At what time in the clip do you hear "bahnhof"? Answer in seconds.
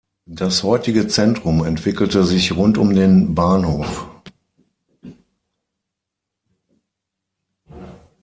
3.35-4.09